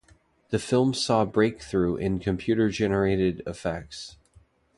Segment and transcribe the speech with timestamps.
[0.49, 4.17] The film saw breakthrough in computer generated effects.